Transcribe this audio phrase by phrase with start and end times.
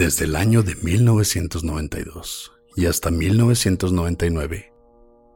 [0.00, 4.72] Desde el año de 1992 y hasta 1999,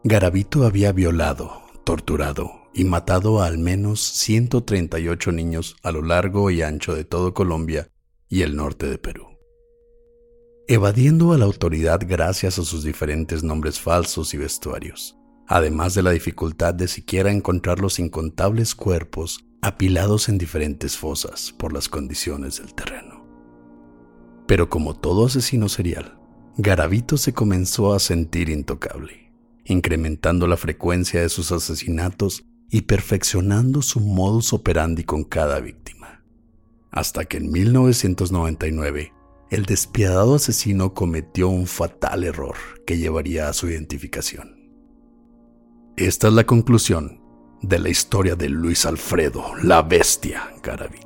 [0.05, 6.63] Garavito había violado, torturado y matado a al menos 138 niños a lo largo y
[6.63, 7.91] ancho de todo Colombia
[8.31, 9.27] y el norte de Perú.
[10.67, 15.15] Evadiendo a la autoridad gracias a sus diferentes nombres falsos y vestuarios,
[15.47, 21.75] además de la dificultad de siquiera encontrar los incontables cuerpos apilados en diferentes fosas por
[21.75, 23.14] las condiciones del terreno.
[24.47, 26.19] Pero como todo asesino serial,
[26.57, 29.33] Garavito se comenzó a sentir intocable,
[29.65, 36.23] incrementando la frecuencia de sus asesinatos y perfeccionando su modus operandi con cada víctima.
[36.91, 39.13] Hasta que en 1999,
[39.51, 42.57] el despiadado asesino cometió un fatal error
[42.87, 44.55] que llevaría a su identificación.
[45.97, 47.21] Esta es la conclusión
[47.63, 51.04] de la historia de Luis Alfredo, la bestia Garavito.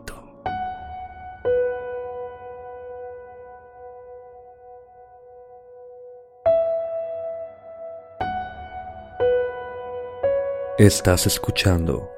[10.79, 12.09] Estás escuchando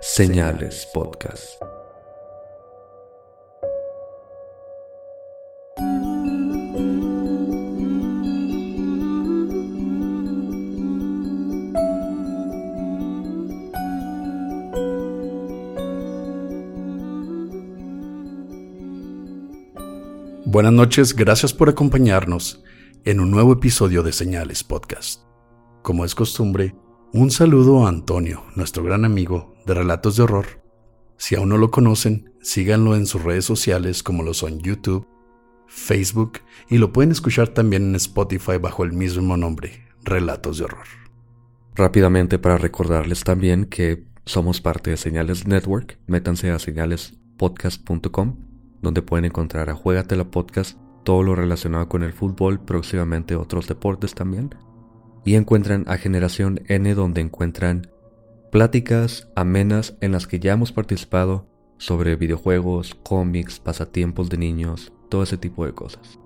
[0.00, 1.60] Señales Podcast.
[20.46, 22.64] Buenas noches, gracias por acompañarnos
[23.04, 25.20] en un nuevo episodio de Señales Podcast.
[25.82, 26.74] Como es costumbre,
[27.16, 30.46] un saludo a Antonio, nuestro gran amigo de Relatos de Horror.
[31.16, 35.06] Si aún no lo conocen, síganlo en sus redes sociales como lo son YouTube,
[35.66, 40.86] Facebook y lo pueden escuchar también en Spotify bajo el mismo nombre, Relatos de Horror.
[41.74, 48.36] Rápidamente para recordarles también que somos parte de Señales Network, métanse a señalespodcast.com,
[48.82, 54.14] donde pueden encontrar a Juegatela Podcast, todo lo relacionado con el fútbol, próximamente otros deportes
[54.14, 54.50] también
[55.26, 57.90] y encuentran a Generación N donde encuentran
[58.52, 61.48] pláticas amenas en las que ya hemos participado
[61.78, 66.20] sobre videojuegos, cómics, pasatiempos de niños, todo ese tipo de cosas.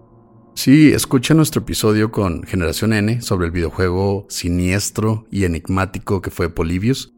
[0.55, 6.51] Sí, escucha nuestro episodio con Generación N sobre el videojuego siniestro y enigmático que fue
[6.51, 7.15] Polybius.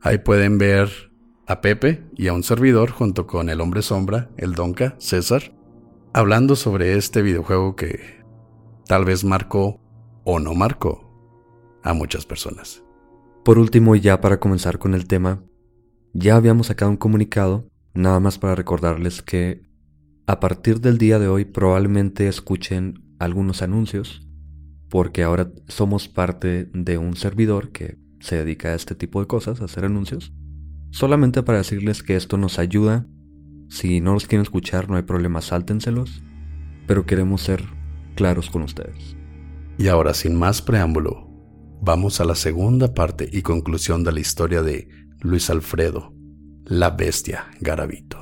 [0.00, 1.12] Ahí pueden ver
[1.46, 5.52] a Pepe y a un servidor junto con el hombre sombra, el Donka, César,
[6.12, 8.24] hablando sobre este videojuego que
[8.88, 9.80] tal vez marcó
[10.24, 11.09] o no marcó
[11.82, 12.82] a muchas personas.
[13.44, 15.42] Por último, y ya para comenzar con el tema,
[16.12, 19.62] ya habíamos sacado un comunicado, nada más para recordarles que
[20.26, 24.26] a partir del día de hoy probablemente escuchen algunos anuncios,
[24.88, 29.60] porque ahora somos parte de un servidor que se dedica a este tipo de cosas,
[29.60, 30.32] a hacer anuncios,
[30.90, 33.06] solamente para decirles que esto nos ayuda.
[33.68, 36.22] Si no los quieren escuchar, no hay problema, sáltenselos,
[36.86, 37.64] pero queremos ser
[38.16, 39.16] claros con ustedes.
[39.78, 41.29] Y ahora, sin más preámbulo,
[41.82, 44.88] vamos a la segunda parte y conclusión de la historia de
[45.20, 46.12] Luis Alfredo,
[46.64, 48.18] la bestia Garavito.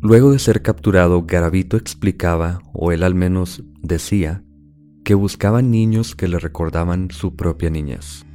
[0.00, 4.44] Luego de ser capturado, Garavito explicaba, o él al menos decía,
[5.02, 8.26] que buscaba niños que le recordaban su propia niñez.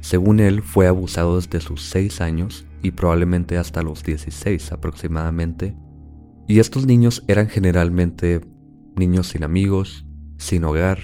[0.00, 5.76] Según él, fue abusado desde sus 6 años y probablemente hasta los 16 aproximadamente,
[6.48, 8.40] y estos niños eran generalmente
[8.96, 10.06] niños sin amigos,
[10.38, 10.98] sin hogar,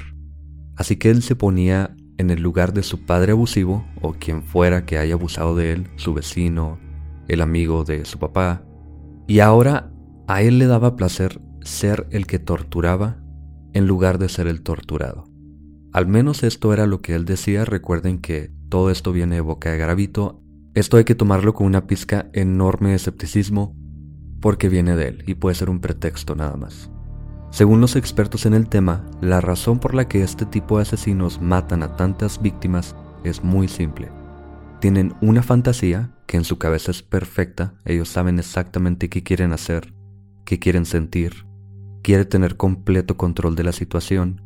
[0.76, 4.86] así que él se ponía en el lugar de su padre abusivo o quien fuera
[4.86, 6.78] que haya abusado de él, su vecino,
[7.28, 8.62] el amigo de su papá,
[9.26, 9.92] y ahora
[10.26, 13.18] a él le daba placer ser el que torturaba
[13.72, 15.24] en lugar de ser el torturado.
[15.92, 19.70] Al menos esto era lo que él decía, recuerden que todo esto viene de boca
[19.70, 20.42] de Garavito,
[20.74, 23.74] esto hay que tomarlo con una pizca enorme de escepticismo
[24.40, 26.90] porque viene de él y puede ser un pretexto nada más.
[27.56, 31.40] Según los expertos en el tema, la razón por la que este tipo de asesinos
[31.40, 32.94] matan a tantas víctimas
[33.24, 34.10] es muy simple.
[34.78, 39.94] Tienen una fantasía que en su cabeza es perfecta, ellos saben exactamente qué quieren hacer,
[40.44, 41.46] qué quieren sentir,
[42.02, 44.42] quiere tener completo control de la situación,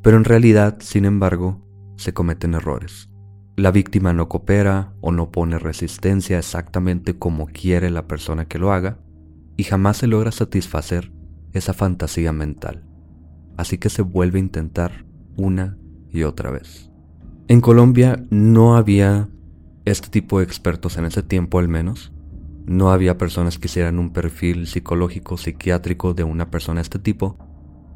[0.00, 1.62] pero en realidad, sin embargo,
[1.98, 3.10] se cometen errores.
[3.56, 8.72] La víctima no coopera o no pone resistencia exactamente como quiere la persona que lo
[8.72, 8.96] haga
[9.58, 11.12] y jamás se logra satisfacer
[11.56, 12.84] esa fantasía mental.
[13.56, 15.06] Así que se vuelve a intentar
[15.36, 15.78] una
[16.10, 16.90] y otra vez.
[17.48, 19.28] En Colombia no había
[19.84, 22.12] este tipo de expertos en ese tiempo al menos.
[22.66, 27.38] No había personas que hicieran un perfil psicológico, psiquiátrico de una persona de este tipo.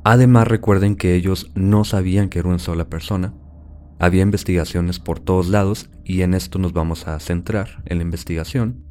[0.05, 3.35] Además recuerden que ellos no sabían que era una sola persona.
[3.99, 8.85] Había investigaciones por todos lados y en esto nos vamos a centrar en la investigación.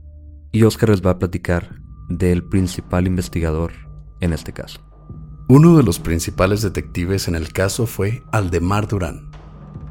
[0.51, 1.79] Y Oscar les va a platicar
[2.09, 3.88] del principal investigador
[4.19, 4.79] en este caso.
[5.47, 9.31] Uno de los principales detectives en el caso fue Aldemar Durán,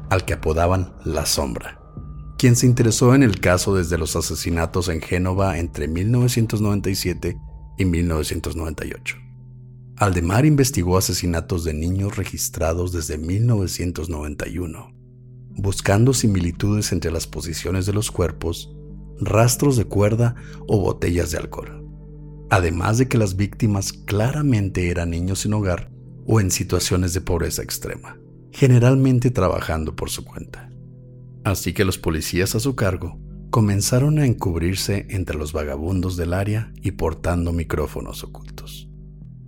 [0.09, 1.81] al que apodaban La Sombra,
[2.37, 7.37] quien se interesó en el caso desde los asesinatos en Génova entre 1997
[7.77, 9.17] y 1998.
[9.97, 14.93] Aldemar investigó asesinatos de niños registrados desde 1991,
[15.57, 18.73] buscando similitudes entre las posiciones de los cuerpos,
[19.19, 20.35] rastros de cuerda
[20.69, 21.78] o botellas de alcohol
[22.49, 25.89] además de que las víctimas claramente eran niños sin hogar
[26.25, 28.17] o en situaciones de pobreza extrema,
[28.51, 30.69] generalmente trabajando por su cuenta.
[31.43, 33.19] Así que los policías a su cargo
[33.49, 38.89] comenzaron a encubrirse entre los vagabundos del área y portando micrófonos ocultos.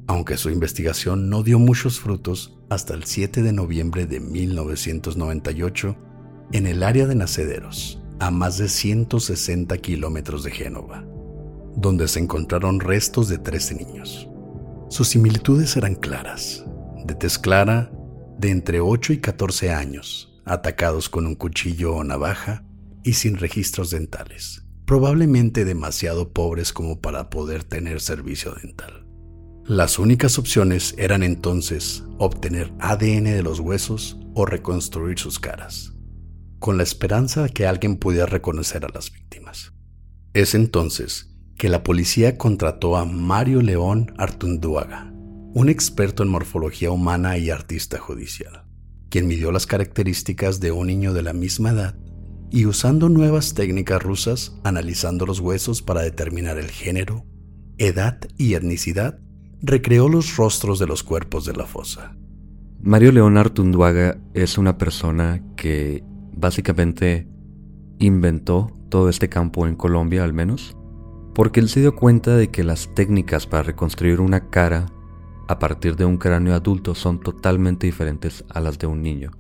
[0.08, 5.96] Aunque su investigación no dio muchos frutos hasta el 7 de noviembre de 1998
[6.52, 11.11] en el área de Nacederos, a más de 160 kilómetros de Génova
[11.82, 14.30] donde se encontraron restos de 13 niños.
[14.90, 16.64] Sus similitudes eran claras,
[17.06, 17.92] de tez clara,
[18.38, 22.64] de entre 8 y 14 años, atacados con un cuchillo o navaja
[23.04, 29.08] y sin registros dentales, probablemente demasiado pobres como para poder tener servicio dental.
[29.66, 35.94] Las únicas opciones eran entonces obtener ADN de los huesos o reconstruir sus caras,
[36.60, 39.74] con la esperanza de que alguien pudiera reconocer a las víctimas.
[40.34, 41.31] Es entonces
[41.62, 45.14] que la policía contrató a Mario León Artunduaga,
[45.54, 48.66] un experto en morfología humana y artista judicial,
[49.12, 52.00] quien midió las características de un niño de la misma edad
[52.50, 57.28] y usando nuevas técnicas rusas, analizando los huesos para determinar el género,
[57.78, 59.20] edad y etnicidad,
[59.62, 62.18] recreó los rostros de los cuerpos de la fosa.
[62.82, 66.04] Mario León Artunduaga es una persona que
[66.36, 67.28] básicamente
[68.00, 70.76] inventó todo este campo en Colombia al menos
[71.34, 74.88] porque él se dio cuenta de que las técnicas para reconstruir una cara
[75.48, 79.32] a partir de un cráneo adulto son totalmente diferentes a las de un niño.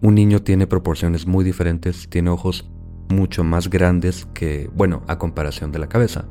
[0.00, 2.70] Un niño tiene proporciones muy diferentes, tiene ojos
[3.08, 6.26] mucho más grandes que, bueno, a comparación de la cabeza,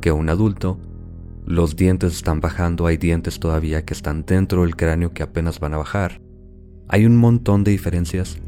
[0.00, 0.78] que un adulto.
[1.46, 5.74] Los dientes están bajando, hay dientes todavía que están dentro del cráneo que apenas van
[5.74, 6.20] a bajar.
[6.88, 8.38] Hay un montón de diferencias.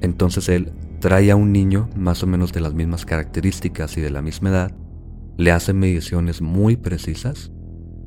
[0.00, 4.10] Entonces él trae a un niño más o menos de las mismas características y de
[4.10, 4.72] la misma edad
[5.36, 7.50] le hace mediciones muy precisas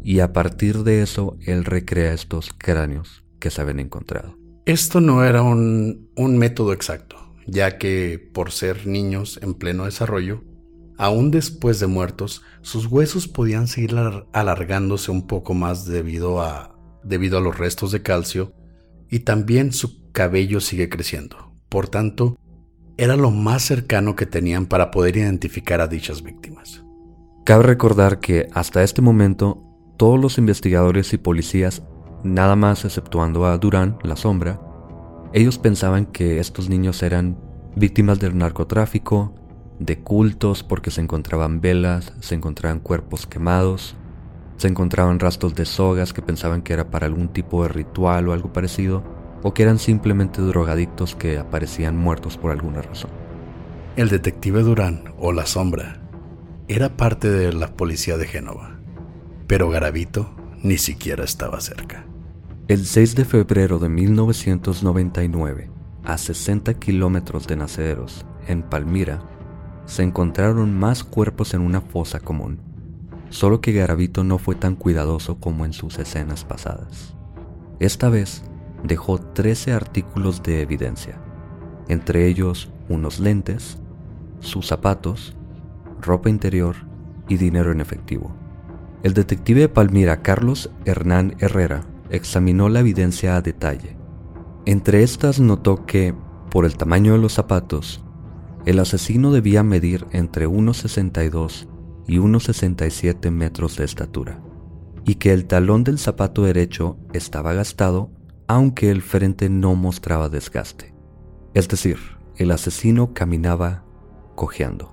[0.03, 4.38] y a partir de eso él recrea estos cráneos que se habían encontrado.
[4.65, 10.44] Esto no era un, un método exacto, ya que por ser niños en pleno desarrollo,
[10.98, 13.96] aún después de muertos, sus huesos podían seguir
[14.32, 18.53] alargándose un poco más debido a, debido a los restos de calcio
[19.10, 21.53] y también su cabello sigue creciendo.
[21.70, 22.38] Por tanto,
[22.98, 26.82] era lo más cercano que tenían para poder identificar a dichas víctimas.
[27.43, 29.62] Cabe recordar que hasta este momento
[29.97, 31.83] todos los investigadores y policías,
[32.23, 34.62] nada más exceptuando a Durán, la sombra,
[35.33, 37.38] ellos pensaban que estos niños eran
[37.75, 39.35] víctimas del narcotráfico,
[39.77, 43.97] de cultos porque se encontraban velas, se encontraban cuerpos quemados,
[44.55, 48.31] se encontraban rastros de sogas que pensaban que era para algún tipo de ritual o
[48.33, 49.03] algo parecido,
[49.41, 53.12] o que eran simplemente drogadictos que aparecían muertos por alguna razón.
[53.97, 56.02] El detective Durán, o la sombra,
[56.67, 58.79] era parte de la policía de Génova,
[59.48, 62.05] pero Garavito ni siquiera estaba cerca.
[62.70, 65.70] El 6 de febrero de 1999,
[66.05, 69.22] a 60 kilómetros de Naceros, en Palmira,
[69.86, 72.62] se encontraron más cuerpos en una fosa común,
[73.29, 77.13] solo que Garavito no fue tan cuidadoso como en sus escenas pasadas.
[77.82, 78.43] Esta vez
[78.84, 81.20] dejó 13 artículos de evidencia,
[81.89, 83.79] entre ellos unos lentes,
[84.39, 85.36] sus zapatos,
[86.03, 86.75] ropa interior
[87.27, 88.36] y dinero en efectivo.
[89.01, 93.98] El detective de Palmira, Carlos Hernán Herrera, examinó la evidencia a detalle.
[94.65, 96.13] Entre estas notó que,
[96.50, 98.03] por el tamaño de los zapatos,
[98.65, 101.67] el asesino debía medir entre 1,62
[102.07, 104.41] y 1,67 metros de estatura,
[105.05, 108.12] y que el talón del zapato derecho estaba gastado
[108.48, 110.93] aunque el frente no mostraba desgaste.
[111.53, 111.98] Es decir,
[112.38, 113.83] el asesino caminaba
[114.36, 114.92] cojeando,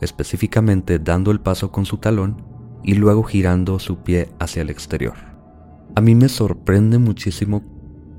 [0.00, 2.44] específicamente dando el paso con su talón
[2.82, 5.14] y luego girando su pie hacia el exterior.
[5.94, 7.62] A mí me sorprende muchísimo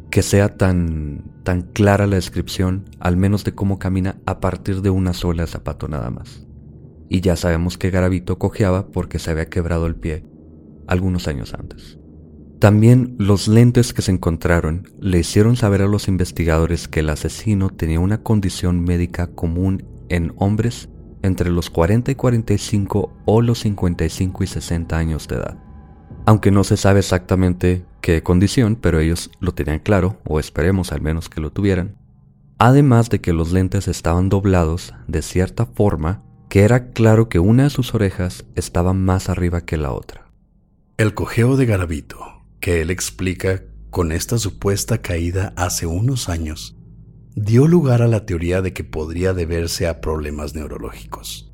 [0.09, 4.89] que sea tan, tan clara la descripción, al menos de cómo camina a partir de
[4.89, 6.47] una sola zapato nada más.
[7.07, 10.25] Y ya sabemos que Garavito cojeaba porque se había quebrado el pie
[10.87, 11.99] algunos años antes.
[12.59, 17.69] También los lentes que se encontraron le hicieron saber a los investigadores que el asesino
[17.69, 20.89] tenía una condición médica común en hombres
[21.21, 25.69] entre los 40 y 45 o los 55 y 60 años de edad
[26.29, 31.01] aunque no se sabe exactamente qué condición, pero ellos lo tenían claro, o esperemos al
[31.01, 31.97] menos que lo tuvieran.
[32.59, 37.63] Además de que los lentes estaban doblados de cierta forma que era claro que una
[37.63, 40.31] de sus orejas estaba más arriba que la otra.
[40.97, 42.19] El cojeo de Garavito,
[42.59, 46.77] que él explica con esta supuesta caída hace unos años,
[47.35, 51.53] dio lugar a la teoría de que podría deberse a problemas neurológicos.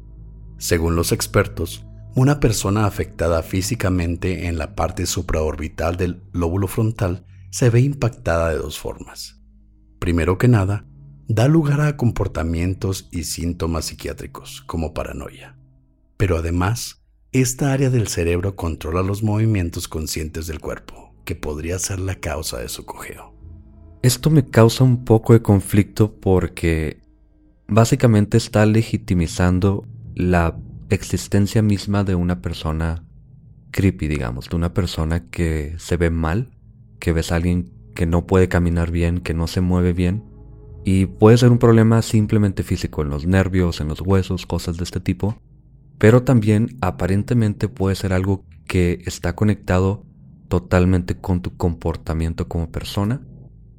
[0.58, 7.70] Según los expertos, una persona afectada físicamente en la parte supraorbital del lóbulo frontal se
[7.70, 9.42] ve impactada de dos formas.
[10.00, 10.86] Primero que nada,
[11.28, 15.58] da lugar a comportamientos y síntomas psiquiátricos, como paranoia.
[16.18, 22.00] Pero además, esta área del cerebro controla los movimientos conscientes del cuerpo, que podría ser
[22.00, 23.35] la causa de su cojeo.
[24.06, 27.02] Esto me causa un poco de conflicto porque
[27.68, 29.84] básicamente está legitimizando
[30.14, 30.60] la
[30.92, 33.04] existencia misma de una persona
[33.72, 36.52] creepy, digamos, de una persona que se ve mal,
[37.00, 40.24] que ves a alguien que no puede caminar bien, que no se mueve bien.
[40.84, 44.84] Y puede ser un problema simplemente físico en los nervios, en los huesos, cosas de
[44.84, 45.42] este tipo.
[45.98, 50.06] Pero también aparentemente puede ser algo que está conectado
[50.48, 53.20] totalmente con tu comportamiento como persona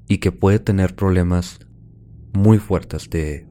[0.08, 1.60] y que puede tener problemas
[2.32, 3.46] muy fuertes de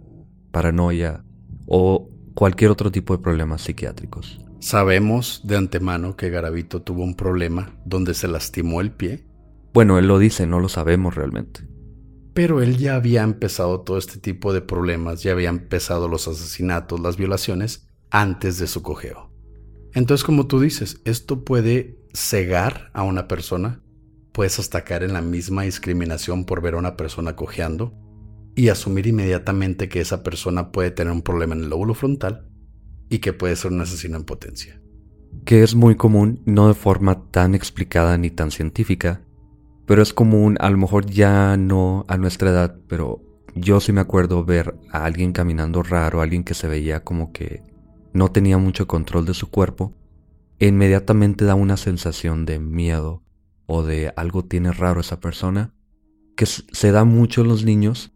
[0.51, 1.23] paranoia
[1.65, 4.41] o cualquier otro tipo de problemas psiquiátricos.
[4.59, 9.27] Sabemos de antemano que Garavito tuvo un problema donde se lastimó el pie.
[9.73, 11.67] Bueno, él lo dice, no lo sabemos realmente.
[12.33, 16.99] Pero él ya había empezado todo este tipo de problemas, ya había empezado los asesinatos,
[16.99, 19.31] las violaciones, antes de su cojeo.
[19.93, 23.81] Entonces, como tú dices, esto puede cegar a una persona,
[24.35, 27.93] puedes hasta caer en la misma discriminación por ver a una persona cojeando,
[28.53, 32.49] y asumir inmediatamente que esa persona puede tener un problema en el lóbulo frontal
[33.09, 34.81] y que puede ser un asesino en potencia.
[35.45, 39.21] Que es muy común, no de forma tan explicada ni tan científica,
[39.85, 43.21] pero es común, a lo mejor ya no a nuestra edad, pero
[43.55, 47.63] yo sí me acuerdo ver a alguien caminando raro, alguien que se veía como que
[48.11, 49.93] no tenía mucho control de su cuerpo,
[50.59, 53.24] e inmediatamente da una sensación de miedo
[53.67, 55.73] o de algo tiene raro esa persona,
[56.35, 58.13] que se da mucho en los niños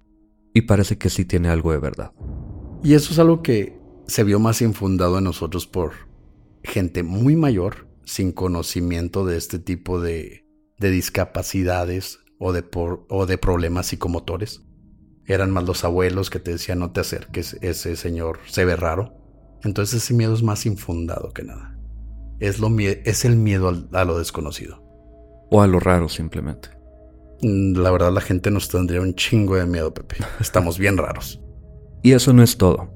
[0.54, 2.12] y parece que sí tiene algo de verdad.
[2.84, 5.92] Y eso es algo que se vio más infundado en nosotros por
[6.64, 10.46] gente muy mayor, sin conocimiento de este tipo de,
[10.80, 14.64] de discapacidades o de, o de problemas psicomotores.
[15.26, 19.16] Eran más los abuelos que te decían no te acerques, ese señor se ve raro.
[19.64, 21.78] Entonces ese miedo es más infundado que nada.
[22.40, 24.89] Es, lo, es el miedo a lo desconocido.
[25.50, 26.70] O a lo raro simplemente.
[27.42, 30.18] Mm, la verdad la gente nos tendría un chingo de miedo, Pepe.
[30.40, 31.42] Estamos bien raros.
[32.02, 32.90] Y eso no es todo.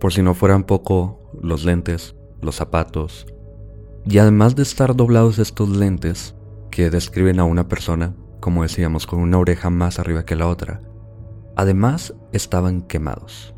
[0.00, 3.26] Por si no fueran poco los lentes, los zapatos.
[4.06, 6.34] Y además de estar doblados estos lentes,
[6.70, 10.80] que describen a una persona, como decíamos, con una oreja más arriba que la otra,
[11.56, 13.54] además estaban quemados.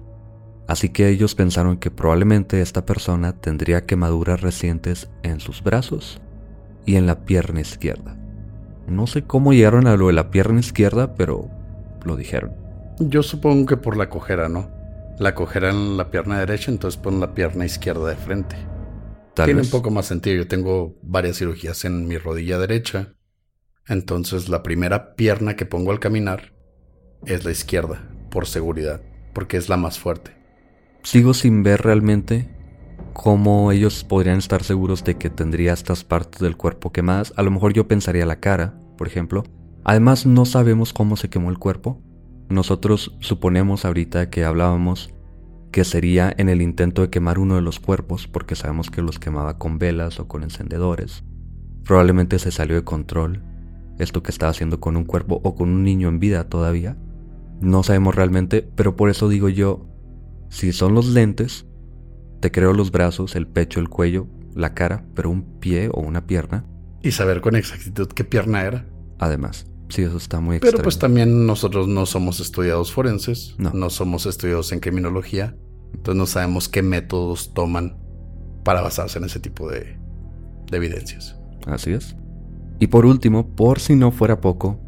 [0.67, 6.21] Así que ellos pensaron que probablemente esta persona tendría quemaduras recientes en sus brazos
[6.87, 8.17] y en la pierna izquierda.
[8.87, 11.49] No sé cómo llegaron a lo de la pierna izquierda, pero
[12.05, 12.53] lo dijeron.
[12.99, 14.71] Yo supongo que por la cojera, ¿no?
[15.19, 18.57] La cojera en la pierna derecha, entonces pon la pierna izquierda de frente.
[19.35, 20.37] Tiene un poco más sentido.
[20.37, 23.15] Yo tengo varias cirugías en mi rodilla derecha.
[23.87, 26.53] Entonces la primera pierna que pongo al caminar
[27.27, 30.33] es la izquierda, por seguridad, porque es la más fuerte.
[31.03, 32.51] Sigo sin ver realmente
[33.13, 37.33] cómo ellos podrían estar seguros de que tendría estas partes del cuerpo quemadas.
[37.37, 39.45] A lo mejor yo pensaría la cara, por ejemplo.
[39.85, 42.01] Además no sabemos cómo se quemó el cuerpo.
[42.49, 45.15] Nosotros suponemos ahorita que hablábamos
[45.71, 49.19] que sería en el intento de quemar uno de los cuerpos, porque sabemos que los
[49.19, 51.23] quemaba con velas o con encendedores.
[51.85, 53.45] Probablemente se salió de control
[53.99, 56.97] esto que estaba haciendo con un cuerpo o con un niño en vida todavía.
[57.61, 59.87] No sabemos realmente, pero por eso digo yo,
[60.49, 61.67] si son los lentes,
[62.41, 66.27] te creo los brazos, el pecho, el cuello, la cara, pero un pie o una
[66.27, 66.65] pierna.
[67.03, 68.87] Y saber con exactitud qué pierna era.
[69.19, 73.71] Además, sí, eso está muy Pero pues también nosotros no somos estudiados forenses, no.
[73.73, 75.57] no somos estudiados en criminología,
[75.95, 77.97] entonces no sabemos qué métodos toman
[78.65, 79.99] para basarse en ese tipo de,
[80.71, 81.37] de evidencias.
[81.67, 82.17] Así es.
[82.79, 84.81] Y por último, por si no fuera poco,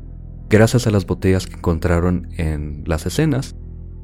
[0.49, 3.55] gracias a las botellas que encontraron en las escenas,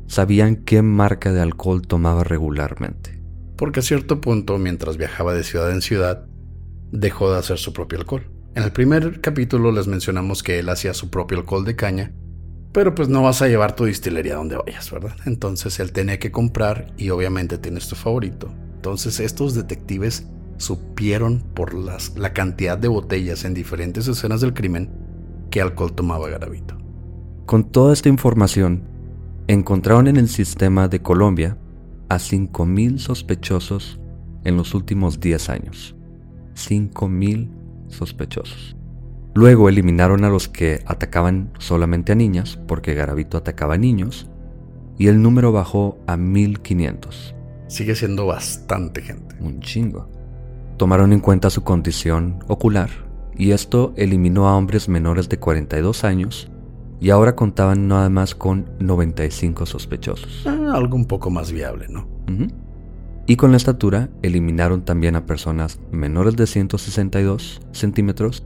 [0.07, 3.18] sabían qué marca de alcohol tomaba regularmente.
[3.59, 6.25] Porque a cierto punto, mientras viajaba de ciudad en ciudad,
[6.93, 8.31] dejó de hacer su propio alcohol.
[8.55, 12.12] En el primer capítulo les mencionamos que él hacía su propio alcohol de caña,
[12.73, 15.17] pero pues no vas a llevar tu distillería donde vayas, ¿verdad?
[15.27, 18.55] Entonces él tenía que comprar y obviamente tienes tu favorito.
[18.77, 24.88] Entonces estos detectives supieron por las, la cantidad de botellas en diferentes escenas del crimen
[25.50, 26.79] que alcohol tomaba Garavito.
[27.45, 28.85] Con toda esta información,
[29.49, 31.59] encontraron en el sistema de Colombia
[32.09, 34.00] a 5.000 sospechosos
[34.45, 35.97] en los últimos 10 años.
[36.55, 37.50] 5.000
[37.88, 38.77] sospechosos.
[39.35, 44.29] Luego eliminaron a los que atacaban solamente a niñas, porque Garavito atacaba a niños,
[44.99, 47.35] y el número bajó a 1.500.
[47.69, 49.37] Sigue siendo bastante gente.
[49.41, 50.09] Un chingo.
[50.77, 52.88] Tomaron en cuenta su condición ocular
[53.37, 56.50] y esto eliminó a hombres menores de 42 años
[57.00, 60.45] y ahora contaban nada más con 95 sospechosos.
[60.47, 62.08] Ah, algo un poco más viable, ¿no?
[63.26, 68.45] Y con la estatura eliminaron también a personas menores de 162 centímetros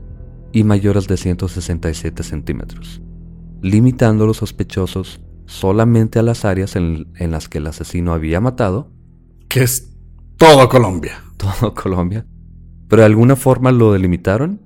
[0.51, 3.01] y mayores de 167 centímetros,
[3.61, 8.39] limitando a los sospechosos solamente a las áreas en, en las que el asesino había
[8.39, 8.91] matado.
[9.49, 9.95] Que es
[10.37, 12.25] todo Colombia todo Colombia,
[12.87, 14.61] pero de alguna forma lo delimitaron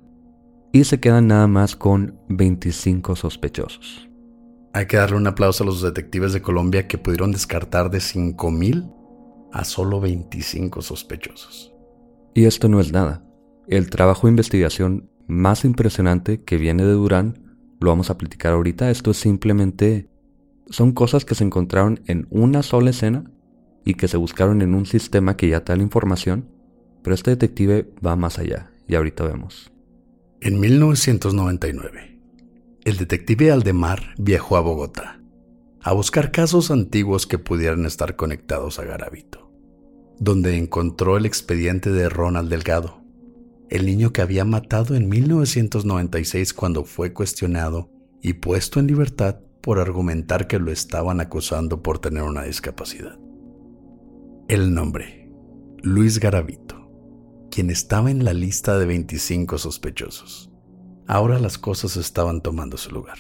[0.72, 4.10] y se quedan nada más con 25 sospechosos.
[4.74, 8.94] Hay que darle un aplauso a los detectives de Colombia que pudieron descartar de 5.000
[9.52, 11.74] a solo 25 sospechosos.
[12.36, 13.24] Y esto no es nada.
[13.68, 18.92] El trabajo de investigación más impresionante que viene de Durán, lo vamos a platicar ahorita,
[18.92, 20.10] esto es simplemente...
[20.70, 23.32] Son cosas que se encontraron en una sola escena
[23.86, 26.58] y que se buscaron en un sistema que ya da la información
[27.08, 29.72] pero este detective va más allá, y ahorita vemos.
[30.40, 32.22] En 1999,
[32.86, 35.20] el detective Aldemar viajó a Bogotá
[35.82, 39.52] a buscar casos antiguos que pudieran estar conectados a Garavito,
[40.20, 43.02] donde encontró el expediente de Ronald Delgado,
[43.70, 47.90] el niño que había matado en 1996 cuando fue cuestionado
[48.22, 53.18] y puesto en libertad por argumentar que lo estaban acusando por tener una discapacidad.
[54.48, 55.32] El nombre,
[55.82, 56.67] Luis Garavito
[57.58, 60.52] quien estaba en la lista de 25 sospechosos.
[61.08, 63.18] Ahora las cosas estaban tomando su lugar.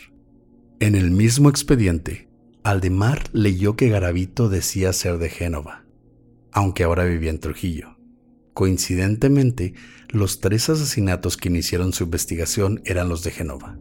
[0.79, 2.29] En el mismo expediente,
[2.61, 5.85] Aldemar leyó que Garavito decía ser de Génova,
[6.51, 7.97] aunque ahora vivía en Trujillo.
[8.53, 9.73] Coincidentemente,
[10.09, 13.79] los tres asesinatos que iniciaron su investigación eran los de Génova.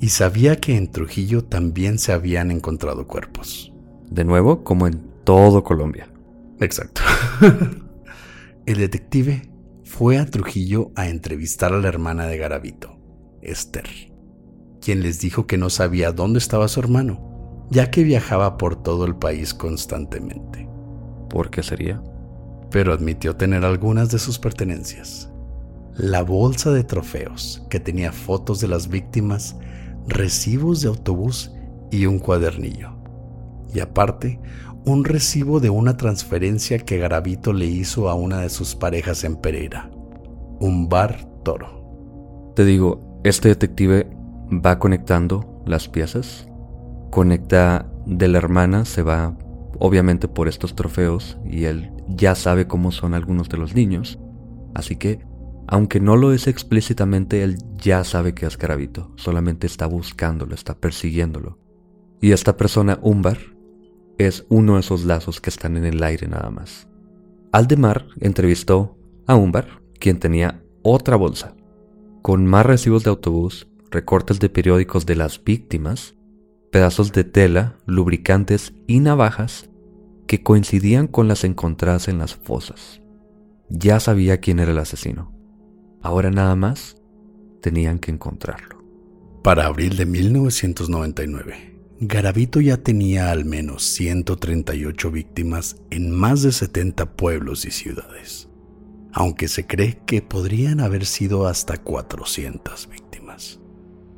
[0.00, 3.74] Y sabía que en Trujillo también se habían encontrado cuerpos.
[4.08, 6.10] De nuevo, como en todo Colombia.
[6.60, 7.02] Exacto.
[8.64, 9.51] El detective
[9.92, 12.98] fue a Trujillo a entrevistar a la hermana de Garavito,
[13.42, 13.86] Esther,
[14.80, 19.04] quien les dijo que no sabía dónde estaba su hermano, ya que viajaba por todo
[19.04, 20.66] el país constantemente.
[21.28, 22.02] ¿Por qué sería?
[22.70, 25.30] Pero admitió tener algunas de sus pertenencias.
[25.94, 29.58] La bolsa de trofeos, que tenía fotos de las víctimas,
[30.08, 31.52] recibos de autobús
[31.90, 32.96] y un cuadernillo.
[33.74, 34.40] Y aparte,
[34.84, 39.36] un recibo de una transferencia que Garavito le hizo a una de sus parejas en
[39.36, 39.90] Pereira,
[40.60, 42.52] un bar toro.
[42.56, 44.10] Te digo, este detective
[44.50, 46.48] va conectando las piezas,
[47.10, 49.36] conecta de la hermana, se va
[49.78, 54.18] obviamente por estos trofeos y él ya sabe cómo son algunos de los niños,
[54.74, 55.24] así que
[55.68, 60.74] aunque no lo es explícitamente, él ya sabe que es Garavito, solamente está buscándolo, está
[60.74, 61.58] persiguiéndolo.
[62.20, 63.38] Y esta persona, Umbar,
[64.18, 66.88] es uno de esos lazos que están en el aire nada más.
[67.52, 68.96] Aldemar entrevistó
[69.26, 71.54] a Umbar, quien tenía otra bolsa,
[72.22, 76.16] con más recibos de autobús, recortes de periódicos de las víctimas,
[76.70, 79.70] pedazos de tela, lubricantes y navajas
[80.26, 83.02] que coincidían con las encontradas en las fosas.
[83.68, 85.32] Ya sabía quién era el asesino.
[86.00, 86.96] Ahora nada más
[87.60, 88.82] tenían que encontrarlo.
[89.42, 91.71] Para abril de 1999,
[92.04, 98.48] Garavito ya tenía al menos 138 víctimas en más de 70 pueblos y ciudades,
[99.12, 103.60] aunque se cree que podrían haber sido hasta 400 víctimas,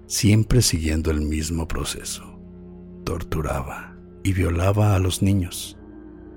[0.07, 2.40] siempre siguiendo el mismo proceso.
[3.05, 5.77] Torturaba y violaba a los niños.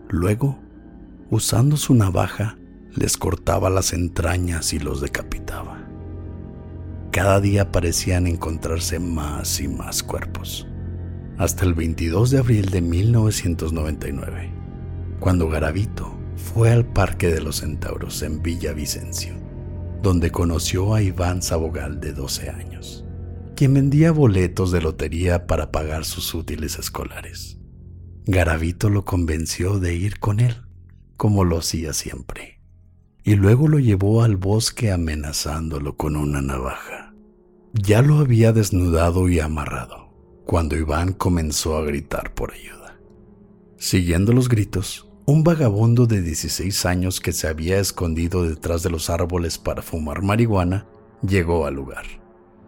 [0.09, 0.59] Luego,
[1.29, 2.57] usando su navaja,
[2.93, 5.87] les cortaba las entrañas y los decapitaba.
[7.11, 10.67] Cada día parecían encontrarse más y más cuerpos,
[11.37, 14.51] hasta el 22 de abril de 1999,
[15.19, 19.35] cuando Garavito fue al Parque de los Centauros en Villavicencio,
[20.01, 23.05] donde conoció a Iván Sabogal de 12 años,
[23.55, 27.57] quien vendía boletos de lotería para pagar sus útiles escolares.
[28.25, 30.55] Garavito lo convenció de ir con él,
[31.15, 32.57] como lo hacía siempre
[33.27, 37.13] y luego lo llevó al bosque amenazándolo con una navaja.
[37.73, 40.06] Ya lo había desnudado y amarrado
[40.47, 42.97] cuando Iván comenzó a gritar por ayuda.
[43.77, 49.09] Siguiendo los gritos, un vagabundo de 16 años que se había escondido detrás de los
[49.09, 50.87] árboles para fumar marihuana
[51.21, 52.05] llegó al lugar,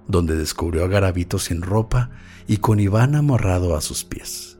[0.09, 2.11] donde descubrió a Garavito sin ropa
[2.47, 4.59] y con Iván amarrado a sus pies.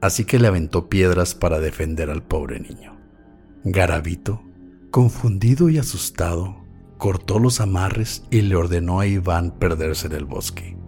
[0.00, 2.96] Así que le aventó piedras para defender al pobre niño.
[3.64, 4.42] Garavito
[4.90, 6.64] Confundido y asustado,
[6.96, 10.78] cortó los amarres y le ordenó a Iván perderse en el bosque.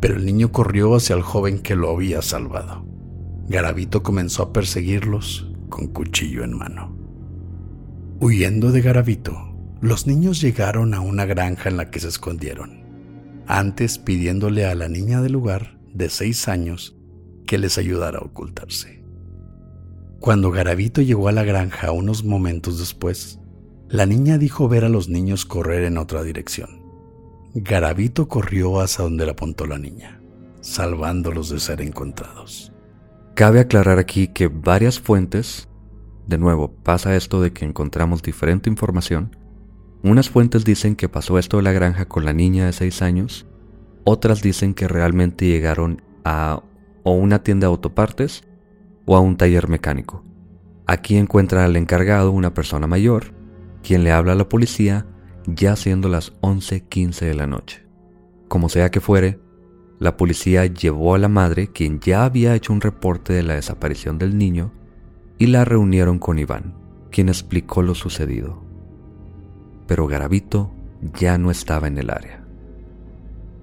[0.00, 2.84] Pero el niño corrió hacia el joven que lo había salvado.
[3.48, 6.96] Garavito comenzó a perseguirlos con cuchillo en mano.
[8.20, 9.36] Huyendo de Garavito,
[9.80, 12.82] los niños llegaron a una granja en la que se escondieron,
[13.46, 16.96] antes pidiéndole a la niña del lugar, de seis años,
[17.46, 19.04] que les ayudara a ocultarse.
[20.20, 23.38] Cuando Garavito llegó a la granja unos momentos después,
[23.88, 26.77] la niña dijo ver a los niños correr en otra dirección.
[27.54, 30.20] Garavito corrió hacia donde la apuntó la niña,
[30.60, 32.72] salvándolos de ser encontrados.
[33.34, 35.68] Cabe aclarar aquí que varias fuentes,
[36.26, 39.36] de nuevo, pasa esto de que encontramos diferente información.
[40.02, 43.46] Unas fuentes dicen que pasó esto de la granja con la niña de 6 años,
[44.04, 46.62] otras dicen que realmente llegaron a
[47.02, 48.42] o una tienda de autopartes
[49.06, 50.24] o a un taller mecánico.
[50.86, 53.34] Aquí encuentra al encargado una persona mayor
[53.82, 55.06] quien le habla a la policía
[55.54, 57.86] ya siendo las 11:15 de la noche.
[58.48, 59.40] Como sea que fuere,
[59.98, 64.18] la policía llevó a la madre, quien ya había hecho un reporte de la desaparición
[64.18, 64.72] del niño,
[65.38, 66.74] y la reunieron con Iván,
[67.10, 68.62] quien explicó lo sucedido.
[69.86, 70.72] Pero Garavito
[71.14, 72.44] ya no estaba en el área.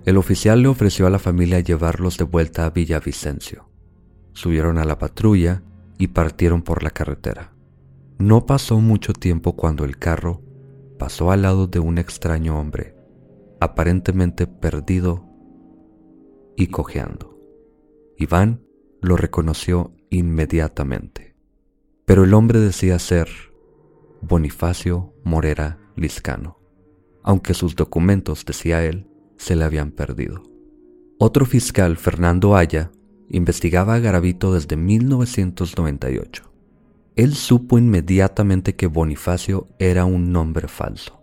[0.05, 3.69] El oficial le ofreció a la familia llevarlos de vuelta a Villavicencio.
[4.33, 5.63] Subieron a la patrulla
[5.97, 7.53] y partieron por la carretera.
[8.17, 10.41] No pasó mucho tiempo cuando el carro
[10.97, 12.95] pasó al lado de un extraño hombre,
[13.59, 15.25] aparentemente perdido
[16.55, 17.39] y cojeando.
[18.17, 18.63] Iván
[19.01, 21.35] lo reconoció inmediatamente,
[22.05, 23.27] pero el hombre decía ser
[24.21, 26.59] Bonifacio Morera Liscano,
[27.23, 30.43] aunque sus documentos, decía él, se le habían perdido.
[31.19, 32.91] Otro fiscal, Fernando Aya,
[33.29, 36.54] investigaba a Garavito desde 1998
[37.15, 41.21] él supo inmediatamente que Bonifacio era un nombre falso.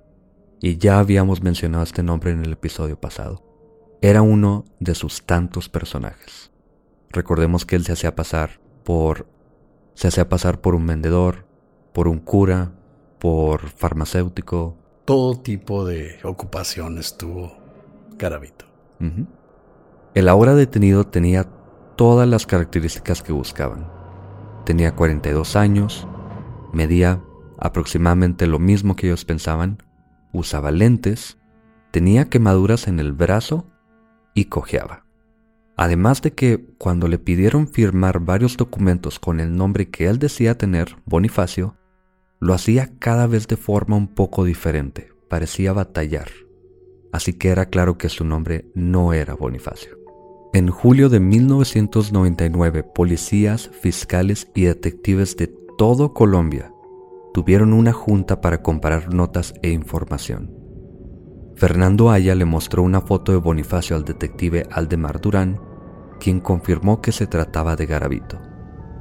[0.60, 3.42] Y ya habíamos mencionado este nombre en el episodio pasado.
[4.00, 6.50] Era uno de sus tantos personajes.
[7.10, 9.26] Recordemos que él se hacía pasar por
[9.94, 11.46] se hacía pasar por un vendedor,
[11.92, 12.72] por un cura,
[13.18, 14.78] por farmacéutico.
[15.04, 17.52] Todo tipo de ocupaciones tuvo
[18.16, 18.64] Garavito.
[20.14, 21.44] El ahora detenido tenía
[21.96, 24.01] todas las características que buscaban
[24.64, 26.06] Tenía 42 años,
[26.72, 27.22] medía
[27.58, 29.82] aproximadamente lo mismo que ellos pensaban,
[30.32, 31.38] usaba lentes,
[31.90, 33.66] tenía quemaduras en el brazo
[34.34, 35.04] y cojeaba.
[35.76, 40.58] Además de que cuando le pidieron firmar varios documentos con el nombre que él decía
[40.58, 41.76] tener, Bonifacio,
[42.40, 46.28] lo hacía cada vez de forma un poco diferente, parecía batallar.
[47.12, 50.01] Así que era claro que su nombre no era Bonifacio.
[50.54, 55.46] En julio de 1999, policías, fiscales y detectives de
[55.78, 56.74] todo Colombia
[57.32, 60.54] tuvieron una junta para comparar notas e información.
[61.56, 65.58] Fernando Aya le mostró una foto de Bonifacio al detective Aldemar Durán,
[66.20, 68.38] quien confirmó que se trataba de Garavito,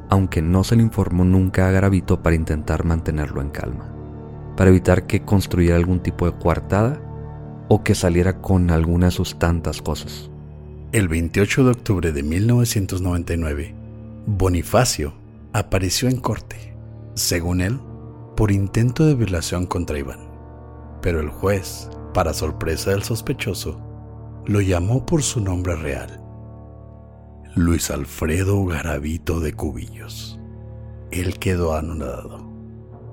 [0.10, 3.94] aunque no se le informó nunca a Garavito para intentar mantenerlo en calma,
[4.56, 7.02] para evitar que construyera algún tipo de coartada
[7.68, 10.31] o que saliera con alguna de sus tantas cosas.
[10.94, 13.74] El 28 de octubre de 1999,
[14.26, 15.14] Bonifacio
[15.54, 16.76] apareció en corte,
[17.14, 17.80] según él,
[18.36, 20.20] por intento de violación contra Iván.
[21.02, 23.80] Pero el juez, para sorpresa del sospechoso,
[24.46, 26.22] lo llamó por su nombre real,
[27.56, 30.42] Luis Alfredo Garavito de Cubillos.
[31.10, 32.52] Él quedó anonadado.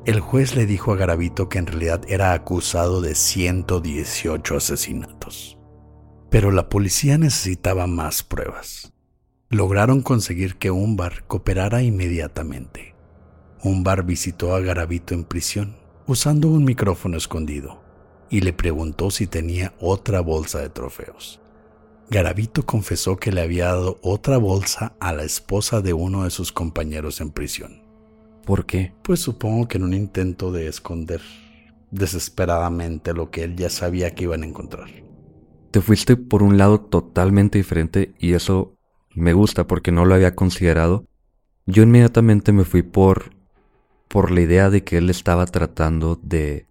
[0.04, 5.57] El juez le dijo a Garavito que en realidad era acusado de 118 asesinatos.
[6.30, 8.92] Pero la policía necesitaba más pruebas.
[9.48, 12.94] Lograron conseguir que Umbar cooperara inmediatamente.
[13.62, 17.82] Umbar visitó a Garavito en prisión usando un micrófono escondido
[18.30, 21.40] y le preguntó si tenía otra bolsa de trofeos.
[22.10, 26.52] Garavito confesó que le había dado otra bolsa a la esposa de uno de sus
[26.52, 27.82] compañeros en prisión.
[28.46, 28.94] ¿Por qué?
[29.02, 31.20] Pues supongo que en un intento de esconder
[31.90, 35.07] desesperadamente lo que él ya sabía que iban a encontrar.
[35.78, 38.76] Te fuiste por un lado totalmente diferente y eso
[39.14, 41.06] me gusta porque no lo había considerado.
[41.66, 43.30] Yo inmediatamente me fui por
[44.08, 46.66] por la idea de que él estaba tratando de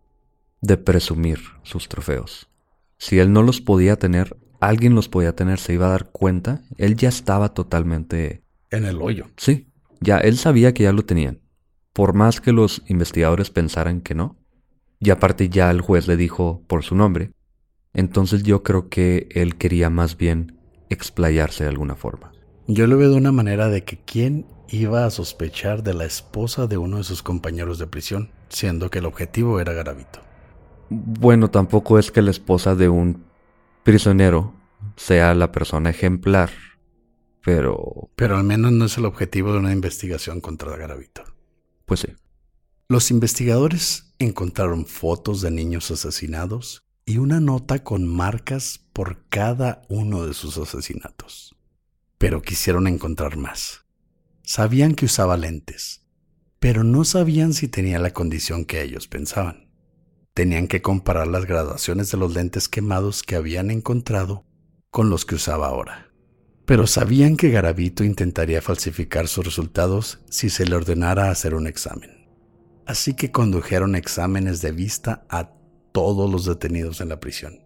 [0.60, 2.50] de presumir sus trofeos.
[2.98, 6.64] Si él no los podía tener, alguien los podía tener, se iba a dar cuenta.
[6.78, 9.28] Él ya estaba totalmente en el hoyo.
[9.38, 9.70] Sí,
[10.02, 11.40] ya él sabía que ya lo tenían
[11.98, 14.36] por más que los investigadores pensaran que no,
[15.00, 17.32] y aparte ya el juez le dijo por su nombre,
[17.94, 20.58] entonces yo creo que él quería más bien
[20.90, 22.32] explayarse de alguna forma.
[22.68, 26.68] Yo lo veo de una manera de que quién iba a sospechar de la esposa
[26.68, 30.20] de uno de sus compañeros de prisión, siendo que el objetivo era Garavito.
[30.90, 33.26] Bueno, tampoco es que la esposa de un
[33.84, 34.54] prisionero
[34.96, 36.50] sea la persona ejemplar,
[37.44, 38.10] pero...
[38.16, 41.24] Pero al menos no es el objetivo de una investigación contra Garavito.
[41.86, 42.10] Pues sí.
[42.90, 50.28] Los investigadores encontraron fotos de niños asesinados y una nota con marcas por cada uno
[50.28, 51.56] de sus asesinatos.
[52.18, 53.86] Pero quisieron encontrar más.
[54.44, 56.06] Sabían que usaba lentes,
[56.60, 59.70] pero no sabían si tenía la condición que ellos pensaban.
[60.34, 64.46] Tenían que comparar las graduaciones de los lentes quemados que habían encontrado
[64.92, 66.12] con los que usaba ahora.
[66.66, 72.28] Pero sabían que Garavito intentaría falsificar sus resultados si se le ordenara hacer un examen.
[72.86, 75.57] Así que condujeron exámenes de vista a
[75.98, 77.60] todos los detenidos en la prisión.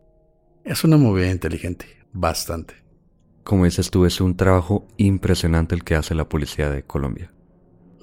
[0.64, 2.76] Es una movida inteligente, bastante.
[3.44, 7.34] Como dices tú, es un trabajo impresionante el que hace la policía de Colombia.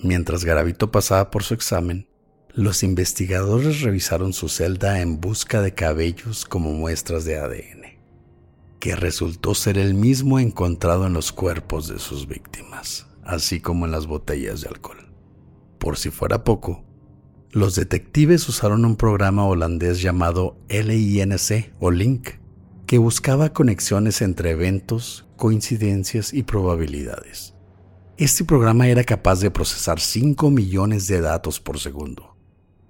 [0.03, 2.11] Mientras Garavito pasaba por su examen,
[2.53, 7.99] los investigadores revisaron su celda en busca de cabellos como muestras de ADN
[8.81, 13.93] que resultó ser el mismo encontrado en los cuerpos de sus víctimas, así como en
[13.93, 15.11] las botellas de alcohol.
[15.79, 16.85] Por si fuera poco,
[17.51, 22.39] los detectives usaron un programa holandés llamado LINC o LINK,
[22.87, 27.55] que buscaba conexiones entre eventos, coincidencias y probabilidades.
[28.19, 32.37] Este programa era capaz de procesar 5 millones de datos por segundo.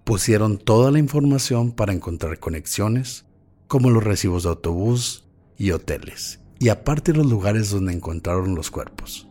[0.05, 3.27] Pusieron toda la información para encontrar conexiones,
[3.69, 9.29] como los recibos de autobús, y hoteles, y aparte los lugares donde encontraron los cuerpos.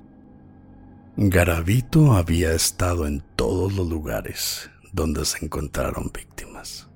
[1.16, 6.90] Garavito había estado en todos los lugares donde se encontraron víctimas.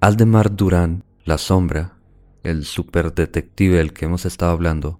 [0.00, 1.98] Aldemar Durán, la sombra,
[2.42, 4.98] el superdetective del que hemos estado hablando,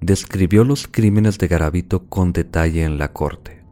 [0.00, 3.64] describió los crímenes de Garavito con detalle en la corte.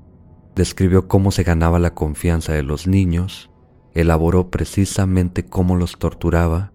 [0.57, 3.49] Describió cómo se ganaba la confianza de los niños,
[3.95, 6.73] elaboró precisamente cómo los torturaba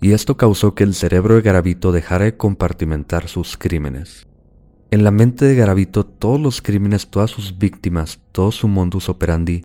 [0.00, 4.26] y esto causó que el cerebro de Garavito dejara de compartimentar sus crímenes.
[4.90, 9.64] En la mente de Garavito todos los crímenes, todas sus víctimas, todo su modus operandi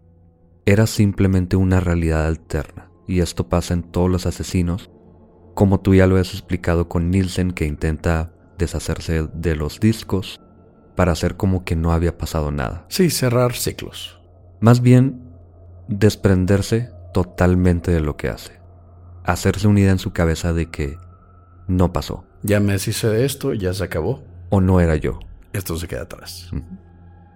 [0.66, 4.90] era simplemente una realidad alterna, y esto pasa en todos los asesinos,
[5.54, 10.40] como tú ya lo has explicado con Nielsen que intenta deshacerse de los discos
[10.96, 12.86] para hacer como que no había pasado nada.
[12.90, 14.20] Sí, cerrar ciclos.
[14.62, 15.22] Más bien,
[15.88, 18.64] desprenderse totalmente de lo que hace
[19.24, 20.98] hacerse una idea en su cabeza de que
[21.68, 22.26] no pasó.
[22.44, 24.24] Ya me deshice de esto, ya se acabó.
[24.50, 25.20] O no era yo.
[25.54, 26.52] Esto se queda atrás.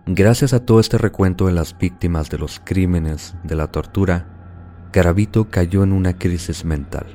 [0.08, 5.50] Gracias a todo este recuento de las víctimas de los crímenes, de la tortura, Garavito
[5.50, 7.06] cayó en una crisis mental.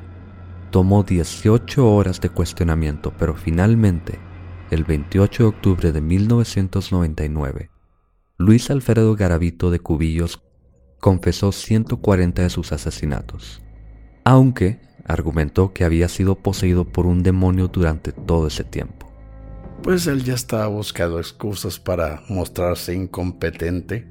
[0.70, 4.18] Tomó 18 horas de cuestionamiento, pero finalmente,
[4.70, 7.70] el 28 de octubre de 1999,
[8.38, 10.42] Luis Alfredo Garavito de Cubillos
[11.00, 13.62] confesó 140 de sus asesinatos
[14.24, 19.01] aunque argumentó que había sido poseído por un demonio durante todo ese tiempo.
[19.82, 24.06] Pues él ya estaba buscando excusas para mostrarse incompetente,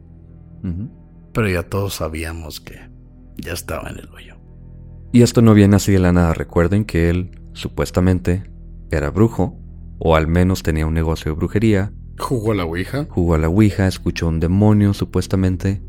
[1.33, 2.77] pero ya todos sabíamos que
[3.37, 4.35] ya estaba en el hoyo.
[5.13, 6.33] Y esto no viene así de la nada.
[6.33, 8.51] Recuerden que él supuestamente
[8.91, 9.57] era brujo,
[9.97, 11.93] o al menos tenía un negocio de brujería.
[12.19, 13.07] Jugó a la Ouija.
[13.09, 15.81] Jugó a la Ouija, escuchó un demonio supuestamente.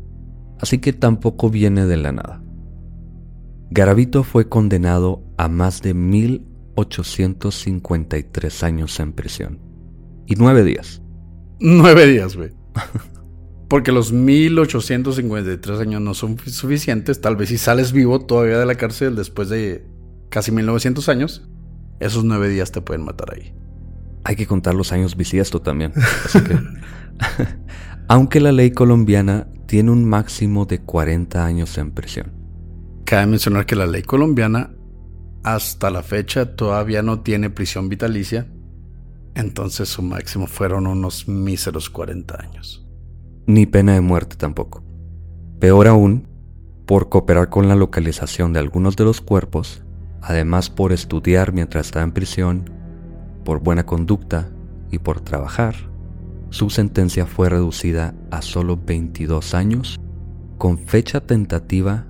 [0.59, 2.41] Así que tampoco viene de la nada.
[3.69, 9.72] Garavito fue condenado a más de 1853 años en prisión.
[10.25, 11.01] Y nueve días.
[11.59, 12.51] Nueve días, güey.
[13.69, 17.21] Porque los 1853 años no son suficientes.
[17.21, 19.85] Tal vez si sales vivo todavía de la cárcel después de
[20.29, 21.47] casi 1900 años,
[21.99, 23.53] esos nueve días te pueden matar ahí.
[24.25, 25.93] Hay que contar los años bisiesto también.
[26.25, 26.57] Así que,
[28.07, 32.31] aunque la ley colombiana tiene un máximo de 40 años en prisión.
[33.05, 34.71] Cabe mencionar que la ley colombiana
[35.43, 38.47] hasta la fecha todavía no tiene prisión vitalicia,
[39.35, 42.85] entonces su máximo fueron unos míseros 40 años.
[43.45, 44.83] Ni pena de muerte tampoco.
[45.59, 46.27] Peor aún,
[46.85, 49.83] por cooperar con la localización de algunos de los cuerpos,
[50.21, 52.69] además por estudiar mientras estaba en prisión,
[53.43, 54.49] por buena conducta
[54.91, 55.75] y por trabajar,
[56.49, 59.99] su sentencia fue reducida a solo 22 años,
[60.57, 62.05] con fecha tentativa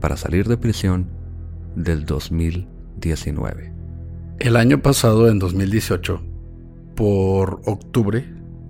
[0.00, 1.10] para salir de prisión
[1.76, 3.72] del 2019.
[4.38, 6.33] El año pasado, en 2018,
[6.94, 8.24] por octubre,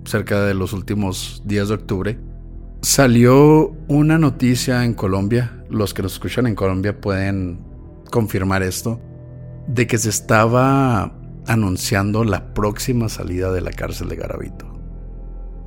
[0.05, 2.19] cerca de los últimos días de octubre,
[2.81, 7.59] salió una noticia en Colombia, los que nos escuchan en Colombia pueden
[8.11, 8.99] confirmar esto,
[9.67, 11.13] de que se estaba
[11.47, 14.65] anunciando la próxima salida de la cárcel de Garavito.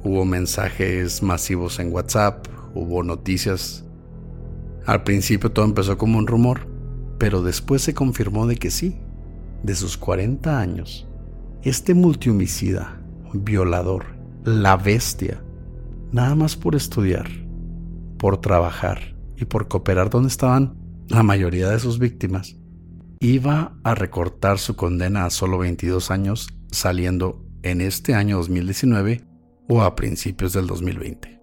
[0.05, 3.85] Hubo mensajes masivos en WhatsApp, hubo noticias.
[4.87, 6.69] Al principio todo empezó como un rumor,
[7.19, 9.01] pero después se confirmó de que sí,
[9.65, 11.08] de sus 40 años,
[11.63, 13.01] este multihomicida,
[13.35, 14.07] violador,
[14.45, 15.43] la bestia,
[16.13, 17.29] nada más por estudiar,
[18.19, 20.77] por trabajar y por cooperar donde estaban
[21.09, 22.57] la mayoría de sus víctimas,
[23.21, 29.25] iba a recortar su condena a solo 22 años saliendo en este año 2019
[29.69, 31.41] o a principios del 2020.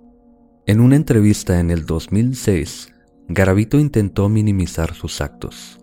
[0.68, 2.94] En una entrevista en el 2006,
[3.28, 5.80] Garavito intentó minimizar sus actos,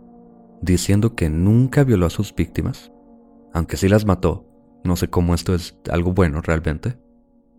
[0.61, 2.91] diciendo que nunca violó a sus víctimas,
[3.52, 4.48] aunque sí las mató,
[4.84, 6.98] no sé cómo esto es algo bueno realmente,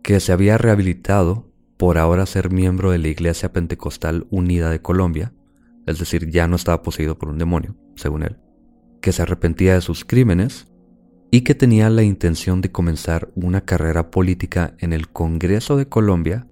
[0.01, 5.33] que se había rehabilitado por ahora ser miembro de la Iglesia Pentecostal Unida de Colombia,
[5.85, 8.37] es decir, ya no estaba poseído por un demonio, según él,
[9.01, 10.67] que se arrepentía de sus crímenes
[11.31, 16.47] y que tenía la intención de comenzar una carrera política en el Congreso de Colombia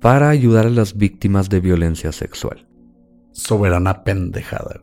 [0.00, 2.68] para ayudar a las víctimas de violencia sexual.
[3.32, 4.80] Soberana pendejada.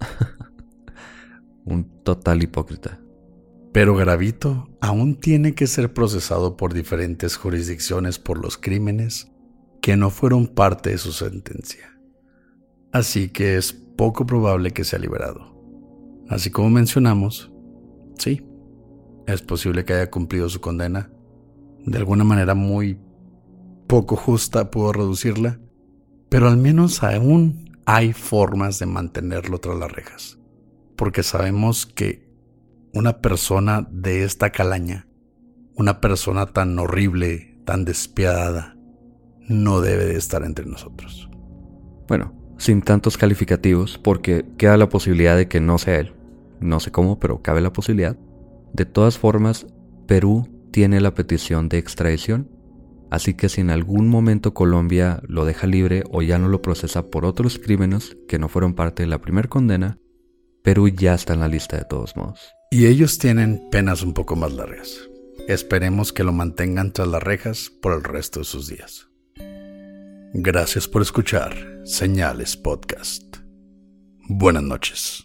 [1.66, 3.00] un total hipócrita.
[3.78, 9.32] Pero Gravito aún tiene que ser procesado por diferentes jurisdicciones por los crímenes
[9.82, 11.98] que no fueron parte de su sentencia
[12.92, 15.56] así que es poco probable que sea liberado.
[16.30, 17.52] Así como mencionamos,
[18.18, 18.46] sí,
[19.28, 21.12] es posible que haya cumplido su condena.
[21.86, 23.00] De alguna manera muy
[23.88, 25.60] poco justa pudo reducirla,
[26.30, 30.40] pero al menos aún hay formas de mantenerlo tras las rejas,
[30.98, 32.27] porque sabemos que
[32.94, 35.08] una persona de esta calaña,
[35.76, 38.78] una persona tan horrible, tan despiadada,
[39.48, 41.30] no debe de estar entre nosotros.
[42.08, 46.14] Bueno, sin tantos calificativos porque queda la posibilidad de que no sea él.
[46.60, 48.18] No sé cómo, pero cabe la posibilidad.
[48.74, 49.68] De todas formas,
[50.08, 52.50] Perú tiene la petición de extradición,
[53.12, 57.10] así que si en algún momento Colombia lo deja libre o ya no lo procesa
[57.10, 59.98] por otros crímenes que no fueron parte de la primera condena,
[60.64, 62.57] Perú ya está en la lista de todos modos.
[62.70, 65.00] Y ellos tienen penas un poco más largas.
[65.48, 69.08] Esperemos que lo mantengan tras las rejas por el resto de sus días.
[70.34, 73.38] Gracias por escuchar Señales Podcast.
[74.28, 75.24] Buenas noches.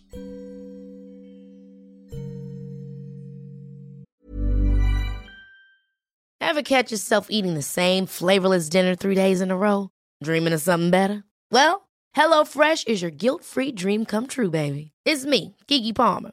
[6.40, 9.90] Ever catch yourself eating the same flavorless dinner three days in a row?
[10.22, 11.24] Dreaming of something better?
[11.50, 14.92] Well, HelloFresh is your guilt-free dream come true, baby.
[15.04, 16.32] It's me, Kiki Palmer.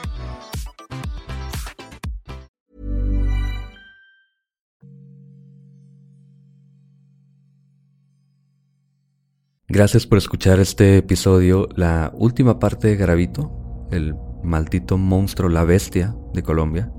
[9.73, 16.13] Gracias por escuchar este episodio, la última parte de Gravito, el maldito monstruo, la bestia
[16.33, 16.91] de Colombia.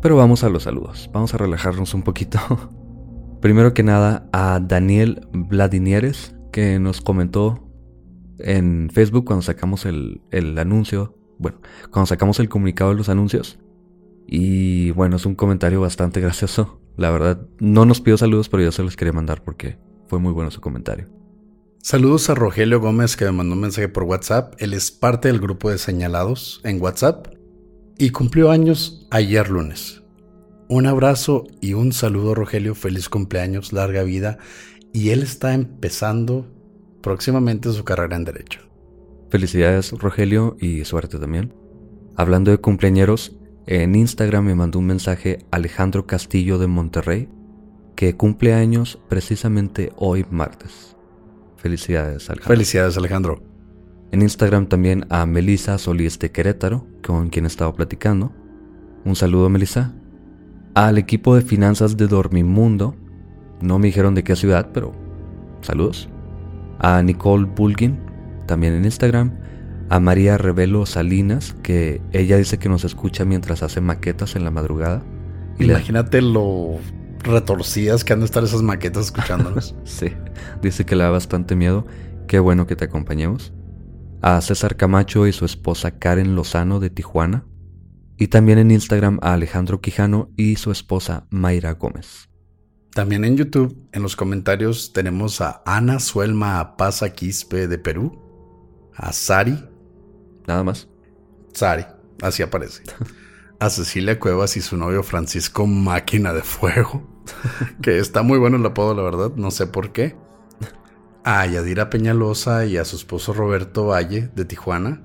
[0.00, 2.38] Pero vamos a los saludos, vamos a relajarnos un poquito.
[3.42, 7.68] Primero que nada a Daniel Vladinieres, que nos comentó
[8.38, 11.58] en Facebook cuando sacamos el, el anuncio, bueno,
[11.90, 13.58] cuando sacamos el comunicado de los anuncios.
[14.24, 16.80] Y bueno, es un comentario bastante gracioso.
[16.96, 20.30] La verdad, no nos pidió saludos, pero yo se los quería mandar porque fue muy
[20.32, 21.23] bueno su comentario.
[21.86, 24.54] Saludos a Rogelio Gómez que me mandó un mensaje por WhatsApp.
[24.56, 27.26] Él es parte del grupo de señalados en WhatsApp
[27.98, 30.02] y cumplió años ayer lunes.
[30.70, 34.38] Un abrazo y un saludo Rogelio, feliz cumpleaños, larga vida
[34.94, 36.46] y él está empezando
[37.02, 38.60] próximamente su carrera en Derecho.
[39.28, 41.52] Felicidades Rogelio y suerte también.
[42.16, 47.28] Hablando de cumpleañeros, en Instagram me mandó un mensaje Alejandro Castillo de Monterrey
[47.94, 50.93] que cumple años precisamente hoy martes.
[51.56, 52.54] Felicidades Alejandro.
[52.54, 53.42] Felicidades Alejandro.
[54.12, 58.32] En Instagram también a Melisa Solís de Querétaro, con quien he estado platicando.
[59.04, 59.92] Un saludo Melisa.
[60.74, 62.96] Al equipo de finanzas de Dormimundo,
[63.60, 64.92] no me dijeron de qué ciudad, pero
[65.62, 66.08] saludos
[66.78, 67.98] a Nicole Bulgin,
[68.46, 69.32] también en Instagram,
[69.88, 74.50] a María Revelo Salinas, que ella dice que nos escucha mientras hace maquetas en la
[74.50, 75.02] madrugada.
[75.58, 76.78] Imagínate lo
[77.24, 79.74] retorcidas que han de estar esas maquetas escuchándonos.
[79.84, 80.12] sí,
[80.62, 81.86] dice que le da bastante miedo.
[82.26, 83.52] Qué bueno que te acompañemos.
[84.22, 87.44] A César Camacho y su esposa Karen Lozano de Tijuana.
[88.16, 92.28] Y también en Instagram a Alejandro Quijano y su esposa Mayra Gómez.
[92.94, 98.22] También en YouTube, en los comentarios, tenemos a Ana Suelma Pasa Quispe de Perú,
[98.94, 99.58] a Sari.
[100.46, 100.88] Nada más.
[101.52, 101.84] Sari,
[102.22, 102.82] así aparece.
[103.60, 107.02] A Cecilia Cuevas y su novio Francisco Máquina de Fuego,
[107.82, 110.16] que está muy bueno el apodo, la verdad, no sé por qué.
[111.24, 115.02] A Yadira Peñalosa y a su esposo Roberto Valle de Tijuana.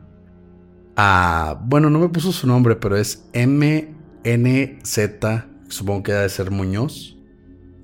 [0.97, 4.99] A, bueno, no me puso su nombre, pero es MNZ,
[5.70, 7.20] supongo que debe ser Muñoz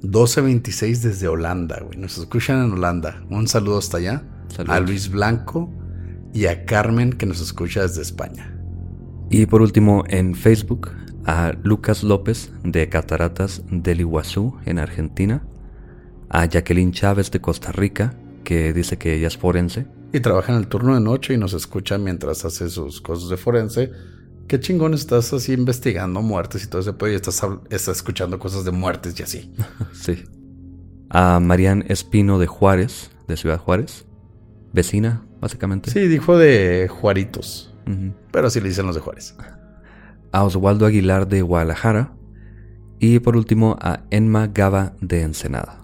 [0.05, 1.97] 1226 desde Holanda, güey.
[1.97, 3.23] Nos escuchan en Holanda.
[3.29, 4.23] Un saludo hasta allá.
[4.67, 5.71] A Luis Blanco
[6.33, 8.55] y a Carmen que nos escucha desde España.
[9.29, 10.91] Y por último, en Facebook,
[11.25, 15.43] a Lucas López de Cataratas del Iguazú en Argentina.
[16.29, 19.87] A Jacqueline Chávez de Costa Rica, que dice que ella es forense.
[20.11, 23.37] Y trabaja en el turno de noche y nos escucha mientras hace sus cosas de
[23.37, 23.91] forense
[24.47, 28.65] qué chingón estás así investigando muertes y todo ese pedo y estás, estás escuchando cosas
[28.65, 29.53] de muertes y así.
[29.93, 30.23] sí.
[31.09, 34.05] A Marian Espino de Juárez, de Ciudad Juárez.
[34.73, 35.89] Vecina, básicamente.
[35.89, 37.73] Sí, dijo de Juaritos.
[38.31, 39.35] Pero así le dicen los de Juárez.
[40.35, 42.13] A Oswaldo Aguilar de Guadalajara.
[42.99, 45.79] Y por último a Enma Gaba de Ensenada.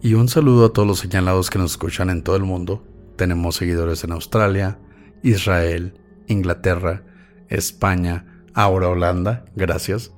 [0.00, 2.86] Y un saludo a todos los señalados que nos escuchan en todo el mundo.
[3.16, 4.78] Tenemos seguidores en Australia,
[5.24, 7.02] Israel, Inglaterra,
[7.48, 10.12] España, ahora Holanda, gracias.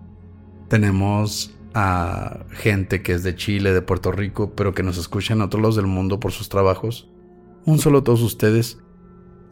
[0.68, 5.40] Tenemos a gente que es de Chile, de Puerto Rico, pero que nos escucha en
[5.40, 7.10] otros lados del mundo por sus trabajos.
[7.64, 8.81] Un saludo a todos ustedes.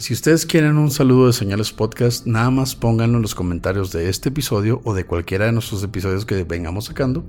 [0.01, 4.09] Si ustedes quieren un saludo de Señales Podcast, nada más pónganlo en los comentarios de
[4.09, 7.23] este episodio o de cualquiera de nuestros episodios que vengamos sacando.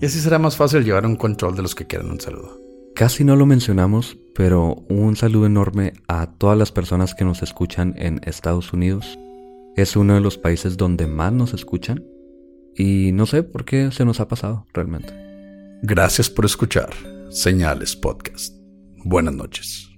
[0.00, 2.60] Y así será más fácil llevar un control de los que quieran un saludo.
[2.96, 7.94] Casi no lo mencionamos, pero un saludo enorme a todas las personas que nos escuchan
[7.96, 9.16] en Estados Unidos,
[9.76, 12.04] es uno de los países donde más nos escuchan
[12.74, 15.14] y no sé por qué se nos ha pasado realmente.
[15.82, 16.90] Gracias por escuchar
[17.30, 18.56] Señales Podcast.
[19.04, 19.97] Buenas noches.